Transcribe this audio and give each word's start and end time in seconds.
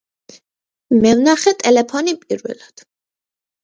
მე 1.03 1.13
ვნახე 1.21 1.55
ტელეფონი 1.61 2.19
პირველად 2.27 2.89